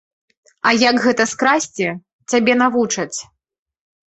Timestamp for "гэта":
1.03-1.23